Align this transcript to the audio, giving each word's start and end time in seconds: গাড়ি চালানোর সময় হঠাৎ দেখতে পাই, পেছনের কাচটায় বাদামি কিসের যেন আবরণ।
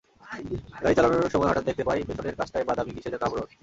গাড়ি 0.83 0.95
চালানোর 0.97 1.33
সময় 1.33 1.49
হঠাৎ 1.49 1.63
দেখতে 1.69 1.83
পাই, 1.87 1.99
পেছনের 2.07 2.37
কাচটায় 2.39 2.67
বাদামি 2.67 2.91
কিসের 2.95 3.13
যেন 3.13 3.23
আবরণ। 3.27 3.47